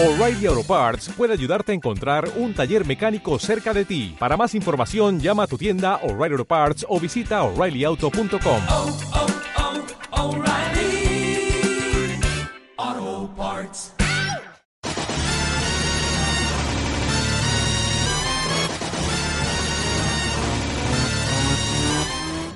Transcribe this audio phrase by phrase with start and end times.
[0.00, 4.14] O'Reilly Auto Parts puede ayudarte a encontrar un taller mecánico cerca de ti.
[4.16, 8.62] Para más información, llama a tu tienda O'Reilly Auto Parts o visita oreillyauto.com.
[8.68, 8.96] oh,
[12.80, 13.92] oh, Parts.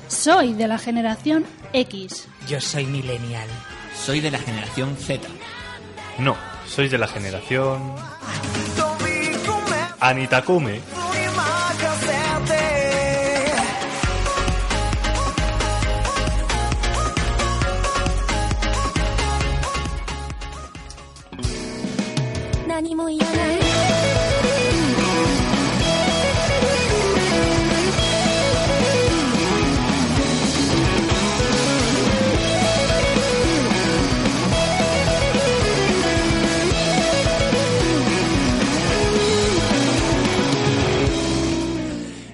[0.06, 2.28] Soy de la generación X.
[2.46, 3.48] Yo soy millennial.
[3.96, 5.26] Soy de la generación Z.
[6.18, 6.36] No,
[6.72, 7.94] sois de la generación...
[10.00, 10.80] Anitakume.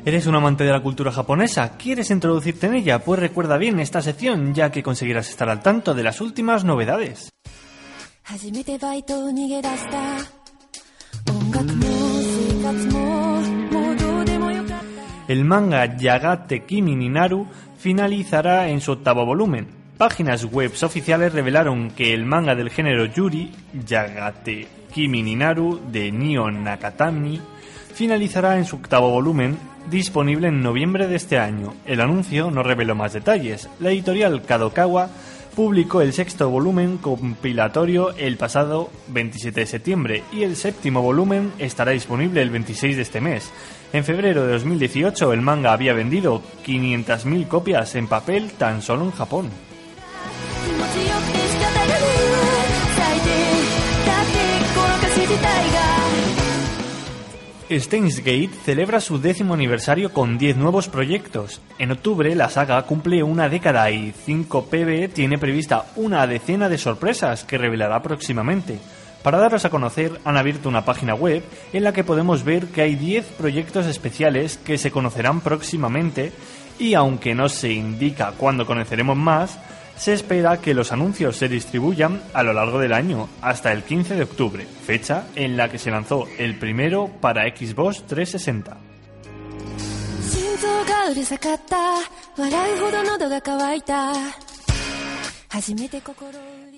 [0.08, 1.76] ¿Eres un amante de la cultura japonesa?
[1.76, 3.00] ¿Quieres introducirte en ella?
[3.00, 7.28] Pues recuerda bien esta sección, ya que conseguirás estar al tanto de las últimas novedades.
[15.28, 19.68] El manga Yagate Kimi Ninaru finalizará en su octavo volumen.
[19.98, 23.52] Páginas web oficiales revelaron que el manga del género Yuri,
[23.86, 27.57] Yagate Kimi Ninaru de Nio Nakatami,
[27.98, 29.58] finalizará en su octavo volumen,
[29.90, 31.74] disponible en noviembre de este año.
[31.84, 33.68] El anuncio no reveló más detalles.
[33.80, 35.08] La editorial Kadokawa
[35.56, 41.90] publicó el sexto volumen compilatorio el pasado 27 de septiembre y el séptimo volumen estará
[41.90, 43.50] disponible el 26 de este mes.
[43.92, 49.10] En febrero de 2018 el manga había vendido 500.000 copias en papel tan solo en
[49.10, 49.50] Japón.
[57.70, 61.60] Steins Gate celebra su décimo aniversario con 10 nuevos proyectos.
[61.78, 67.44] En octubre, la saga cumple una década y 5PB tiene prevista una decena de sorpresas
[67.44, 68.78] que revelará próximamente.
[69.22, 71.42] Para daros a conocer, han abierto una página web
[71.74, 76.32] en la que podemos ver que hay 10 proyectos especiales que se conocerán próximamente
[76.78, 79.58] y aunque no se indica cuándo conoceremos más,
[79.98, 84.14] se espera que los anuncios se distribuyan a lo largo del año, hasta el 15
[84.14, 88.76] de octubre, fecha en la que se lanzó el primero para Xbox 360.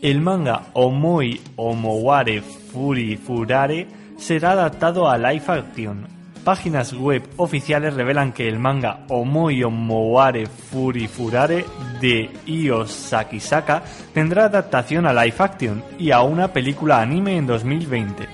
[0.02, 8.32] El manga Omoi Omoware Furi Furare será adaptado a live action Páginas web oficiales revelan
[8.32, 11.66] que el manga Omoi Omoware Furi Furare
[12.00, 13.82] de Io Sakisaka
[14.14, 18.26] tendrá adaptación a live action y a una película anime en 2020.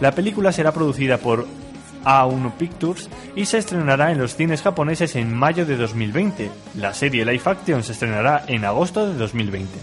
[0.00, 1.46] La película será producida por
[2.04, 6.50] A1 Pictures y se estrenará en los cines japoneses en mayo de 2020.
[6.78, 9.78] La serie live action se estrenará en agosto de 2020.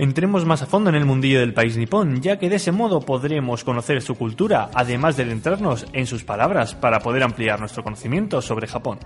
[0.00, 3.02] entremos más a fondo en el mundillo del país nipón, ya que de ese modo
[3.02, 8.40] podremos conocer su cultura, además de adentrarnos en sus palabras para poder ampliar nuestro conocimiento
[8.40, 8.98] sobre Japón.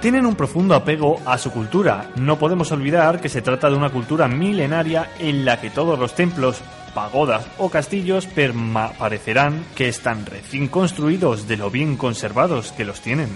[0.00, 2.10] Tienen un profundo apego a su cultura.
[2.16, 6.14] No podemos olvidar que se trata de una cultura milenaria en la que todos los
[6.14, 6.60] templos,
[6.94, 8.26] pagodas o castillos
[8.98, 13.30] parecerán que están recién construidos de lo bien conservados que los tienen.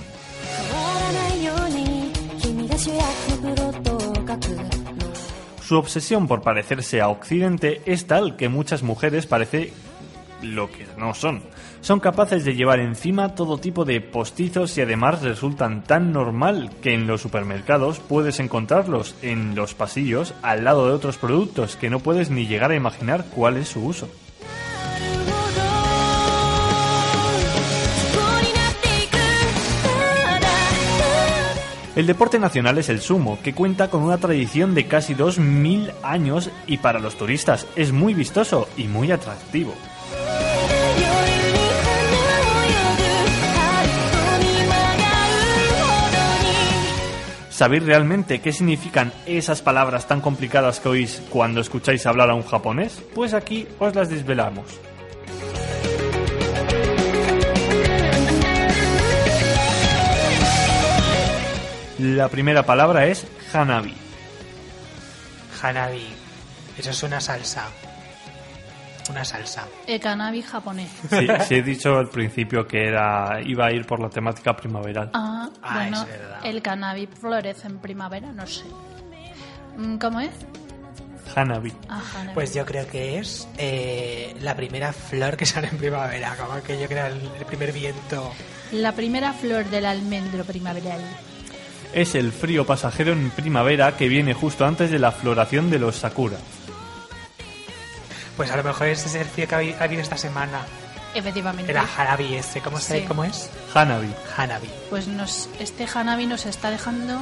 [5.63, 9.73] Su obsesión por parecerse a Occidente es tal que muchas mujeres parece
[10.55, 11.43] lo que no son.
[11.81, 16.95] Son capaces de llevar encima todo tipo de postizos y además resultan tan normal que
[16.95, 22.01] en los supermercados puedes encontrarlos en los pasillos al lado de otros productos que no
[22.01, 24.09] puedes ni llegar a imaginar cuál es su uso.
[31.97, 36.51] El deporte nacional es el sumo, que cuenta con una tradición de casi 2.000 años
[36.67, 39.73] y para los turistas es muy vistoso y muy atractivo.
[47.57, 52.43] ¿Sabéis realmente qué significan esas palabras tan complicadas que oís cuando escucháis hablar a un
[52.43, 53.03] japonés?
[53.15, 54.67] Pues aquí os las desvelamos.
[61.99, 63.95] La primera palabra es hanabi.
[65.63, 66.09] Hanabi.
[66.77, 67.71] Eso es una salsa.
[69.11, 69.67] Una salsa.
[69.87, 70.91] El cannabis japonés.
[71.09, 75.11] Sí, sí he dicho al principio que era iba a ir por la temática primaveral.
[75.15, 76.41] Ah, Ah, bueno, es verdad.
[76.45, 78.65] el cannabis florece en primavera, no sé.
[79.77, 80.31] Mm, ¿Cómo es?
[81.35, 81.73] Hanabi.
[81.89, 82.35] Ah, Hanabi.
[82.35, 86.79] Pues yo creo que es eh, la primera flor que sale en primavera, como que
[86.81, 88.33] yo creo el, el primer viento.
[88.73, 91.01] La primera flor del almendro primaveral.
[91.93, 95.97] Es el frío pasajero en primavera que viene justo antes de la floración de los
[95.97, 96.37] sakura.
[98.37, 100.61] Pues a lo mejor ese es el frío que ha habi- ha habido esta semana.
[101.15, 101.71] Efectivamente.
[101.71, 103.05] Era Hanabi ese, ¿cómo, se, Sí.
[103.07, 103.49] ¿cómo es?
[103.75, 104.13] Hanabi.
[104.37, 104.69] Hanabi.
[104.91, 107.19] Pues nos, este Hanabi nos está dejando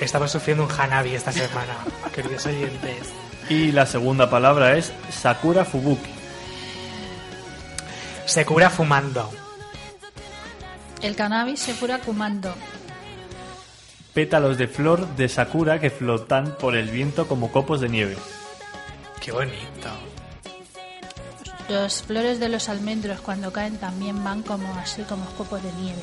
[0.00, 1.74] Estamos sufriendo un Hanabi esta semana,
[2.14, 3.08] queridos oyentes.
[3.48, 6.10] Y la segunda palabra es Sakura Fubuki.
[8.26, 9.30] Se cura fumando.
[11.02, 12.54] el cannabis se cura fumando.
[14.12, 18.16] Pétalos de flor de Sakura que flotan por el viento como copos de nieve.
[19.26, 19.90] Qué bonito.
[21.68, 26.00] Las flores de los almendros cuando caen también van como así, como copos de nieve.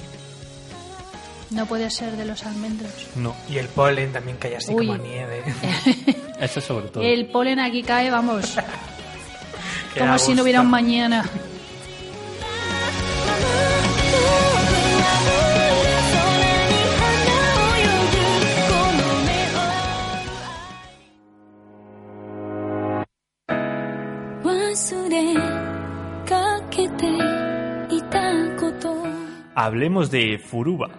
[1.51, 2.91] No puede ser de los almendros.
[3.15, 4.87] No, Y el polen también cae así Uy.
[4.87, 5.41] como nieve.
[6.41, 7.01] eso sobre todo.
[7.01, 8.57] El polen aquí cae, vamos,
[9.97, 11.23] como si no hubiera un mañana.
[29.63, 30.89] hablemos de Furuba.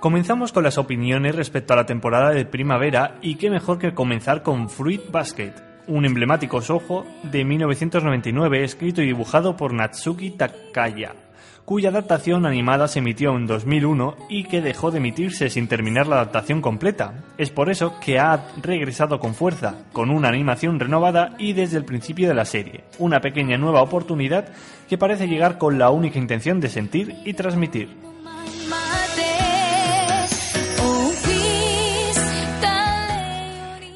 [0.00, 4.42] Comenzamos con las opiniones respecto a la temporada de primavera y qué mejor que comenzar
[4.42, 5.52] con Fruit Basket,
[5.86, 11.14] un emblemático sojo de 1999 escrito y dibujado por Natsuki Takaya
[11.66, 16.14] cuya adaptación animada se emitió en 2001 y que dejó de emitirse sin terminar la
[16.14, 17.24] adaptación completa.
[17.38, 21.84] Es por eso que ha regresado con fuerza, con una animación renovada y desde el
[21.84, 24.48] principio de la serie, una pequeña nueva oportunidad
[24.88, 27.88] que parece llegar con la única intención de sentir y transmitir.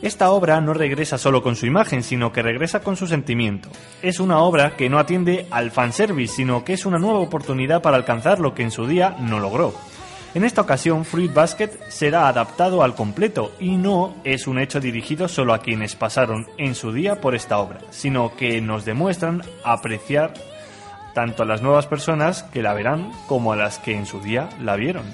[0.02, 3.68] Esta obra no regresa solo con su imagen, sino que regresa con su sentimiento.
[4.00, 7.98] Es una obra que no atiende al fanservice, sino que es una nueva oportunidad para
[7.98, 9.74] alcanzar lo que en su día no logró.
[10.32, 15.28] En esta ocasión, Fruit Basket será adaptado al completo y no es un hecho dirigido
[15.28, 20.32] solo a quienes pasaron en su día por esta obra, sino que nos demuestran apreciar
[21.14, 24.48] tanto a las nuevas personas que la verán como a las que en su día
[24.60, 25.04] la vieron.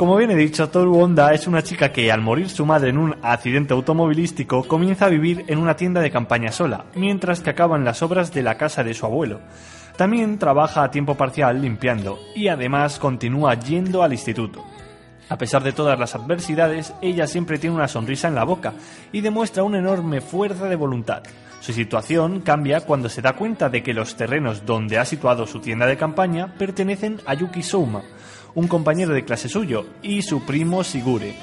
[0.00, 2.96] Como bien he dicho, Toru Honda es una chica que al morir su madre en
[2.96, 7.84] un accidente automovilístico comienza a vivir en una tienda de campaña sola, mientras que acaban
[7.84, 9.40] las obras de la casa de su abuelo.
[9.98, 14.64] También trabaja a tiempo parcial limpiando y además continúa yendo al instituto.
[15.28, 18.72] A pesar de todas las adversidades, ella siempre tiene una sonrisa en la boca
[19.12, 21.24] y demuestra una enorme fuerza de voluntad.
[21.60, 25.60] Su situación cambia cuando se da cuenta de que los terrenos donde ha situado su
[25.60, 28.00] tienda de campaña pertenecen a Yuki Souma,
[28.54, 31.34] un compañero de clase suyo, y su primo Sigure.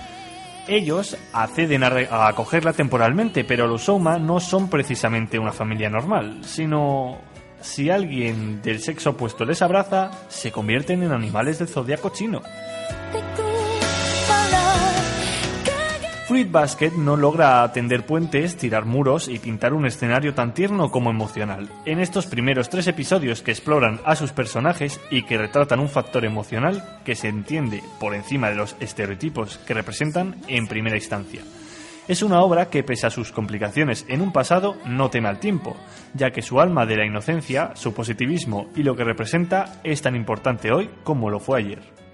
[0.68, 7.20] Ellos acceden a, acogerla temporalmente, pero los Souma no son precisamente una familia normal, sino
[7.62, 12.42] si alguien del sexo opuesto les abraza, se convierten en animales del zodiaco chino.
[16.38, 21.10] Fruit Basket no logra atender puentes, tirar muros y pintar un escenario tan tierno como
[21.10, 21.68] emocional.
[21.84, 26.26] En estos primeros tres episodios que exploran a sus personajes y que retratan un factor
[26.26, 31.42] emocional que se entiende por encima de los estereotipos que representan en primera instancia.
[32.08, 35.76] Es una obra que, pese a sus complicaciones en un pasado, no teme al tiempo,
[36.14, 40.16] ya que su alma de la inocencia, su positivismo y lo que representa es tan
[40.16, 42.07] importante hoy como lo fue ayer.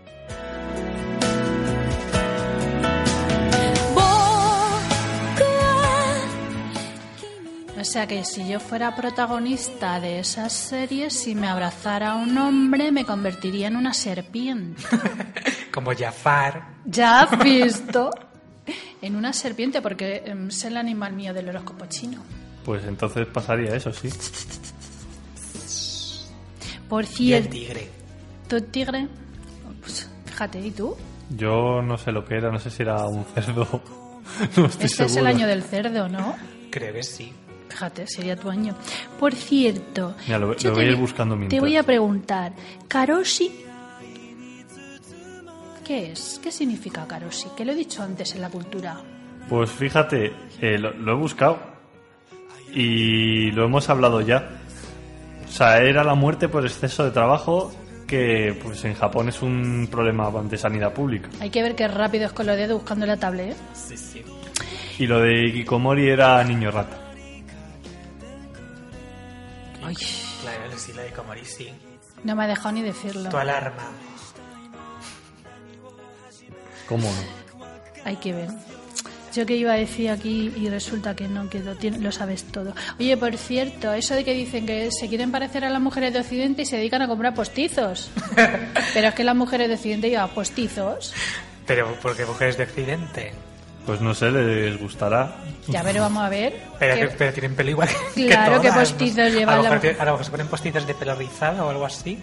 [7.83, 12.93] O sea que si yo fuera protagonista de esa serie, si me abrazara un hombre,
[12.93, 14.81] me convertiría en una serpiente.
[15.73, 16.75] Como Jafar.
[16.85, 18.09] ¿Ya has visto?
[19.01, 22.23] En una serpiente, porque em, es el animal mío del horóscopo chino.
[22.63, 24.07] Pues entonces pasaría eso, sí.
[26.87, 27.89] Por Y el cierto, tigre.
[28.47, 29.07] ¿tú tigre?
[29.81, 30.95] Pues, fíjate, ¿y tú?
[31.31, 33.67] Yo no sé lo que era, no sé si era un cerdo.
[34.55, 36.33] No estoy Este es el año del cerdo, ¿no?
[36.71, 37.33] Creo que sí.
[37.73, 38.75] Fíjate, sería tu año.
[39.19, 42.53] Por cierto, Mira, lo- yo lo te voy a ir buscando Te voy a preguntar,
[42.87, 43.51] Karoshi.
[45.83, 46.39] ¿Qué es?
[46.41, 47.47] ¿Qué significa Karoshi?
[47.57, 48.95] Que lo he dicho antes en la cultura.
[49.49, 51.57] Pues fíjate, eh, lo, lo he buscado
[52.71, 54.49] y lo hemos hablado ya.
[55.49, 57.73] sea, era la muerte por exceso de trabajo
[58.07, 61.27] que pues en Japón es un problema de sanidad pública.
[61.41, 63.53] Hay que ver qué rápido es con los dedos buscando la tablet.
[63.53, 63.55] ¿eh?
[63.73, 64.21] Sí, sí.
[64.99, 66.99] Y lo de Kikomori era niño rata.
[69.99, 70.07] Ay,
[70.41, 71.69] Claro, sí, la de Komori, sí.
[72.23, 73.29] no me ha dejado ni decirlo.
[73.29, 73.91] Tu alarma.
[76.87, 77.63] ¿Cómo no?
[78.05, 78.49] Hay que ver.
[79.33, 82.75] Yo que iba a decir aquí y resulta que no, que lo, lo sabes todo.
[82.99, 86.19] Oye, por cierto, eso de que dicen que se quieren parecer a las mujeres de
[86.19, 88.11] Occidente y se dedican a comprar postizos.
[88.93, 91.13] Pero es que las mujeres de Occidente llevan postizos.
[91.65, 93.33] Pero porque mujeres de Occidente.
[93.85, 95.35] Pues no sé, les gustará.
[95.67, 96.53] Ya, pero vamos a ver.
[96.79, 99.39] Pero, que- pero tienen pelo igual que Claro, que ¿qué todas, postizos ¿no?
[99.39, 101.69] llevan A lo, la mejor, a lo mejor se ponen postizos de pelo rizado o
[101.69, 102.17] algo así.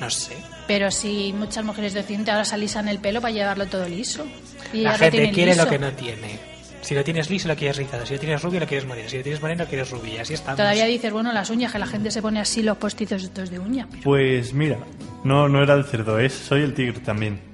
[0.00, 0.36] No sé.
[0.66, 4.26] Pero si muchas mujeres de Occidente ahora se alisan el pelo para llevarlo todo liso.
[4.72, 5.64] Y La gente quiere liso.
[5.64, 6.38] lo que no tiene.
[6.80, 8.04] Si lo tienes liso, lo quieres rizado.
[8.06, 9.08] Si lo tienes rubio, lo quieres moreno.
[9.08, 10.14] Si lo tienes moreno, lo quieres rubio.
[10.14, 10.56] Y así estamos.
[10.56, 13.58] Todavía dices, bueno, las uñas, que la gente se pone así los postizos estos de
[13.60, 13.86] uña.
[14.02, 14.78] Pues mira,
[15.22, 17.51] no, no era el cerdo, es soy el tigre también.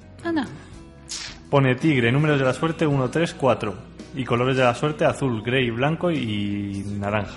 [1.49, 3.75] Pone tigre, números de la suerte 1, 3, 4.
[4.15, 7.35] Y colores de la suerte azul, grey, blanco y naranja.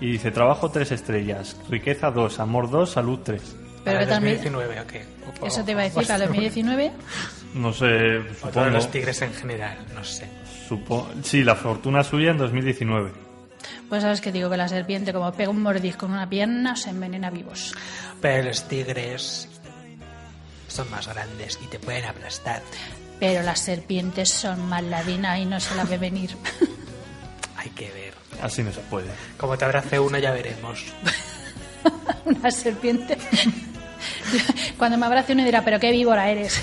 [0.00, 3.40] Y dice trabajo 3 estrellas, riqueza 2, amor 2, salud 3.
[3.42, 4.34] Pero Para que también...
[4.36, 5.04] 2019, ¿o qué?
[5.42, 6.92] O- Eso o- te iba a decir, para el 2019...
[7.54, 8.66] No sé, O supongo.
[8.70, 10.28] los tigres en general, no sé.
[10.68, 13.10] supo- sí, la fortuna suya en 2019.
[13.88, 16.90] Pues sabes que digo que la serpiente, como pega un mordisco en una pierna, se
[16.90, 17.74] envenena vivos.
[18.20, 19.48] Pero los tigres
[20.68, 22.62] son más grandes y te pueden aplastar.
[23.20, 26.36] Pero las serpientes son más ladinas y no se las ve venir.
[27.56, 28.14] Hay que ver.
[28.42, 29.10] Así no se puede.
[29.36, 30.84] Como te abrace uno, ya veremos.
[32.24, 33.18] una serpiente...
[34.78, 36.62] Cuando me abrace uno dirá, pero qué víbora eres.